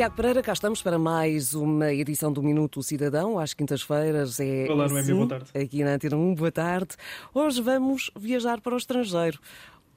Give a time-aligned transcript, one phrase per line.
[0.00, 4.40] Tiago Pereira, cá estamos para mais uma edição do Minuto Cidadão, às quintas-feiras.
[4.40, 5.50] É Olá, é assim, boa tarde.
[5.54, 6.96] Aqui na Antena 1, boa tarde.
[7.34, 9.38] Hoje vamos viajar para o estrangeiro.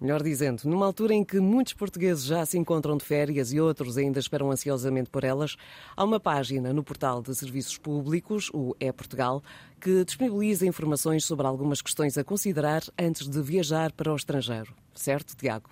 [0.02, 3.98] Melhor dizendo, numa altura em que muitos portugueses já se encontram de férias e outros
[3.98, 5.56] ainda esperam ansiosamente por elas,
[5.96, 9.42] há uma página no portal de serviços públicos, o É-Portugal,
[9.80, 14.76] que disponibiliza informações sobre algumas questões a considerar antes de viajar para o estrangeiro.
[14.94, 15.70] Certo, Tiago?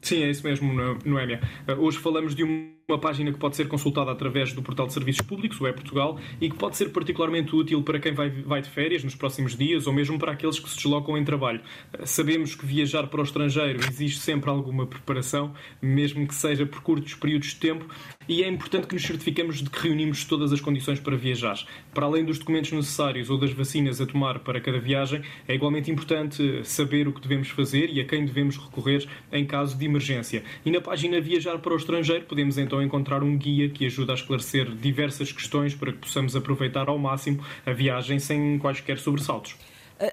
[0.00, 0.72] Sim, é isso mesmo,
[1.04, 1.40] Noémia.
[1.78, 5.20] Hoje falamos de um uma página que pode ser consultada através do portal de serviços
[5.20, 9.04] públicos, o E-Portugal, e que pode ser particularmente útil para quem vai, vai de férias
[9.04, 11.60] nos próximos dias ou mesmo para aqueles que se deslocam em trabalho.
[12.04, 15.52] Sabemos que viajar para o estrangeiro exige sempre alguma preparação,
[15.82, 17.86] mesmo que seja por curtos períodos de tempo,
[18.28, 21.58] e é importante que nos certifiquemos de que reunimos todas as condições para viajar.
[21.94, 25.90] Para além dos documentos necessários ou das vacinas a tomar para cada viagem, é igualmente
[25.90, 30.44] importante saber o que devemos fazer e a quem devemos recorrer em caso de emergência.
[30.64, 34.14] E na página Viajar para o Estrangeiro podemos então encontrar um guia que ajuda a
[34.14, 39.56] esclarecer diversas questões para que possamos aproveitar ao máximo a viagem sem quaisquer sobressaltos.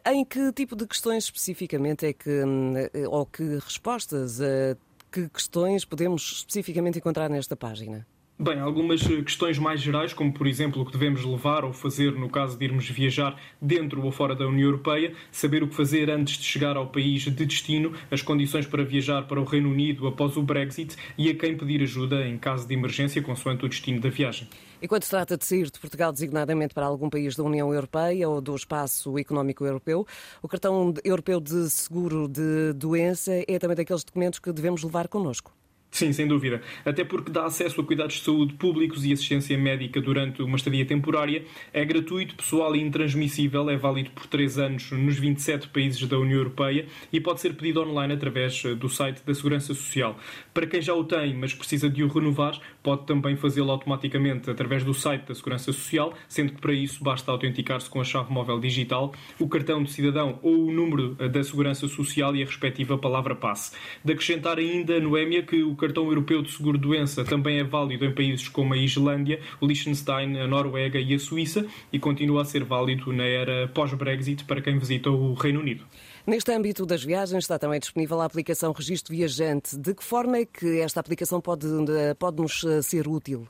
[0.08, 2.74] Em que tipo de questões especificamente é que, hum,
[3.08, 4.76] ou que respostas a
[5.16, 8.06] que questões podemos especificamente encontrar nesta página?
[8.38, 12.12] Bem, algumas eh, questões mais gerais, como por exemplo o que devemos levar ou fazer
[12.12, 16.10] no caso de irmos viajar dentro ou fora da União Europeia, saber o que fazer
[16.10, 20.06] antes de chegar ao país de destino, as condições para viajar para o Reino Unido
[20.06, 24.02] após o Brexit e a quem pedir ajuda em caso de emergência, consoante o destino
[24.02, 24.50] da viagem.
[24.82, 28.28] E quando se trata de sair de Portugal designadamente para algum país da União Europeia
[28.28, 30.06] ou do Espaço Económico Europeu,
[30.42, 35.54] o cartão europeu de seguro de doença é também daqueles documentos que devemos levar connosco.
[35.96, 36.62] Sim, sem dúvida.
[36.84, 40.86] Até porque dá acesso a cuidados de saúde públicos e assistência médica durante uma estadia
[40.86, 41.46] temporária.
[41.72, 46.40] É gratuito, pessoal e intransmissível, é válido por 3 anos nos 27 países da União
[46.40, 50.20] Europeia e pode ser pedido online através eh, do site da Segurança Social.
[50.54, 54.84] Para quem já o tem, mas precisa de o renovar, pode também fazê-lo automaticamente através
[54.84, 58.60] do site da Segurança Social, sendo que para isso basta autenticar-se com a chave móvel
[58.60, 62.98] digital, o cartão de cidadão ou o número eh, da Segurança Social e a respectiva
[62.98, 63.72] palavra passe.
[64.04, 68.48] De acrescentar ainda, Noémia, que o cartão europeu de seguro-doença também é válido em países
[68.48, 73.14] como a Islândia, o Liechtenstein, a Noruega e a Suíça e continua a ser válido
[73.14, 75.86] na era pós-Brexit para quem visita o Reino Unido.
[76.26, 79.78] Neste âmbito das viagens está também disponível a aplicação Registro Viajante.
[79.78, 81.68] De que forma é que esta aplicação pode,
[82.18, 83.48] pode nos eh, ser útil?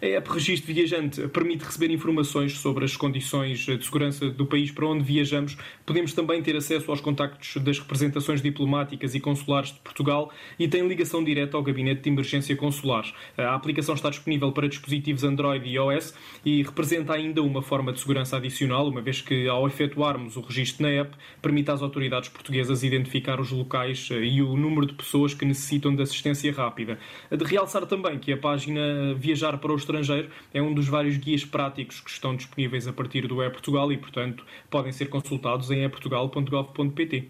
[0.00, 4.86] A app Registro Viajante permite receber informações sobre as condições de segurança do país para
[4.86, 5.56] onde viajamos.
[5.84, 10.86] Podemos também ter acesso aos contactos das representações diplomáticas e consulares de Portugal e tem
[10.86, 13.04] ligação direta ao Gabinete de Emergência Consular.
[13.36, 18.00] A aplicação está disponível para dispositivos Android e iOS e representa ainda uma forma de
[18.00, 22.82] segurança adicional, uma vez que, ao efetuarmos o registro na app, permite às autoridades portuguesas
[22.82, 26.98] identificar os locais eh, e o número de pessoas que necessitam de assistência rápida.
[27.30, 31.18] De realçar também que a página Viajar para para o estrangeiro é um dos vários
[31.18, 35.84] guias práticos que estão disponíveis a partir do E-Portugal e, portanto, podem ser consultados em
[35.84, 37.28] eportugal.gov.pt.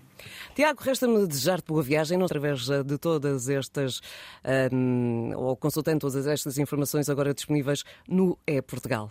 [0.54, 4.00] Tiago, resta-me desejar-te boa viagem através de todas estas,
[4.72, 9.10] um, ou consultando todas estas informações agora disponíveis no E-Portugal.